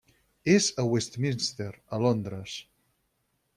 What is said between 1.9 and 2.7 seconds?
a Londres.